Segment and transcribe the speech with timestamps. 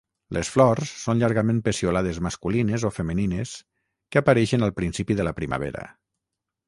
[0.35, 3.53] Les flors són llargament peciolades masculines o femenines
[4.15, 5.85] que apareixen al principi de la primavera.